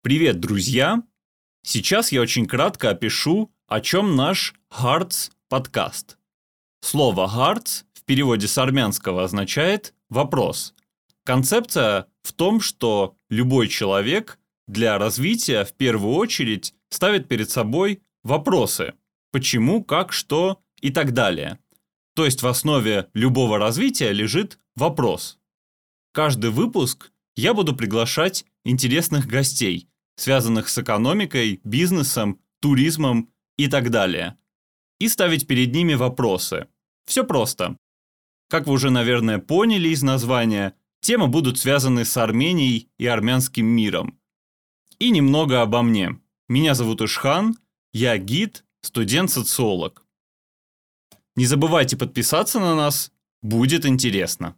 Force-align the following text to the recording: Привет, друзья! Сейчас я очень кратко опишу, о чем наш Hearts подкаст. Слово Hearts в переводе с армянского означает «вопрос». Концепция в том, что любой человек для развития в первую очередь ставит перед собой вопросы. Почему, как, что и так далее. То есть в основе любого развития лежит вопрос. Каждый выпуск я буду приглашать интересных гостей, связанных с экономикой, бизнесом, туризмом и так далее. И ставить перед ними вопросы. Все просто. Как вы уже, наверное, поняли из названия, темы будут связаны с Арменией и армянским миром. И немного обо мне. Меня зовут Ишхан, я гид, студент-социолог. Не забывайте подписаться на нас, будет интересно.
Привет, 0.00 0.38
друзья! 0.38 1.02
Сейчас 1.64 2.12
я 2.12 2.20
очень 2.20 2.46
кратко 2.46 2.90
опишу, 2.90 3.52
о 3.66 3.80
чем 3.80 4.14
наш 4.14 4.54
Hearts 4.70 5.32
подкаст. 5.48 6.18
Слово 6.80 7.26
Hearts 7.26 7.82
в 7.94 8.04
переводе 8.04 8.46
с 8.46 8.56
армянского 8.58 9.24
означает 9.24 9.94
«вопрос». 10.08 10.74
Концепция 11.24 12.06
в 12.22 12.32
том, 12.32 12.60
что 12.60 13.16
любой 13.28 13.66
человек 13.66 14.38
для 14.68 14.98
развития 14.98 15.64
в 15.64 15.72
первую 15.72 16.14
очередь 16.14 16.74
ставит 16.90 17.26
перед 17.26 17.50
собой 17.50 18.00
вопросы. 18.22 18.94
Почему, 19.32 19.82
как, 19.82 20.12
что 20.12 20.62
и 20.80 20.90
так 20.90 21.12
далее. 21.12 21.58
То 22.14 22.24
есть 22.24 22.42
в 22.42 22.46
основе 22.46 23.08
любого 23.14 23.58
развития 23.58 24.12
лежит 24.12 24.60
вопрос. 24.76 25.40
Каждый 26.12 26.50
выпуск 26.50 27.10
я 27.38 27.54
буду 27.54 27.74
приглашать 27.74 28.44
интересных 28.64 29.28
гостей, 29.28 29.88
связанных 30.16 30.68
с 30.68 30.76
экономикой, 30.76 31.60
бизнесом, 31.62 32.40
туризмом 32.60 33.32
и 33.56 33.68
так 33.68 33.90
далее. 33.90 34.36
И 34.98 35.08
ставить 35.08 35.46
перед 35.46 35.72
ними 35.72 35.94
вопросы. 35.94 36.66
Все 37.06 37.22
просто. 37.22 37.76
Как 38.48 38.66
вы 38.66 38.72
уже, 38.72 38.90
наверное, 38.90 39.38
поняли 39.38 39.90
из 39.90 40.02
названия, 40.02 40.74
темы 41.00 41.28
будут 41.28 41.60
связаны 41.60 42.04
с 42.04 42.16
Арменией 42.16 42.88
и 42.98 43.06
армянским 43.06 43.66
миром. 43.66 44.18
И 44.98 45.10
немного 45.10 45.62
обо 45.62 45.82
мне. 45.82 46.20
Меня 46.48 46.74
зовут 46.74 47.02
Ишхан, 47.02 47.56
я 47.92 48.18
гид, 48.18 48.64
студент-социолог. 48.82 50.04
Не 51.36 51.46
забывайте 51.46 51.96
подписаться 51.96 52.58
на 52.58 52.74
нас, 52.74 53.12
будет 53.42 53.86
интересно. 53.86 54.56